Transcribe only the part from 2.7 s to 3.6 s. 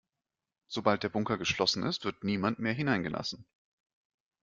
hineingelassen.